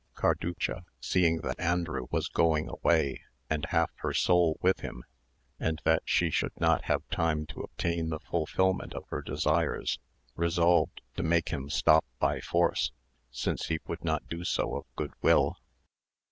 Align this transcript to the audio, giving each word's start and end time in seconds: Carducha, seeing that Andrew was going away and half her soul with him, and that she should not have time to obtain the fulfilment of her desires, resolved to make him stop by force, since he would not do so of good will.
Carducha, 0.15 0.83
seeing 0.99 1.41
that 1.41 1.59
Andrew 1.59 2.07
was 2.09 2.27
going 2.27 2.67
away 2.67 3.21
and 3.51 3.67
half 3.69 3.91
her 3.97 4.13
soul 4.15 4.57
with 4.59 4.79
him, 4.79 5.03
and 5.59 5.79
that 5.85 6.01
she 6.05 6.31
should 6.31 6.59
not 6.59 6.85
have 6.85 7.07
time 7.11 7.45
to 7.45 7.59
obtain 7.61 8.09
the 8.09 8.19
fulfilment 8.19 8.95
of 8.95 9.07
her 9.09 9.21
desires, 9.21 9.99
resolved 10.35 11.01
to 11.17 11.21
make 11.21 11.49
him 11.49 11.69
stop 11.69 12.03
by 12.17 12.39
force, 12.41 12.91
since 13.29 13.67
he 13.67 13.77
would 13.85 14.03
not 14.03 14.27
do 14.27 14.43
so 14.43 14.75
of 14.75 14.85
good 14.95 15.13
will. 15.21 15.57